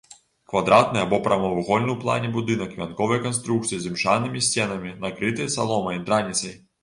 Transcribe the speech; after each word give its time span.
Квадратны 0.51 0.99
або 1.01 1.17
прамавугольны 1.27 1.91
ў 1.95 2.03
плане 2.03 2.31
будынак 2.37 2.71
вянковай 2.79 3.21
канструкцыі 3.27 3.79
з 3.83 3.91
імшанымі 3.91 4.43
сценамі, 4.49 4.95
накрыты 5.07 5.47
саломай, 5.57 6.01
драніцай. 6.09 6.57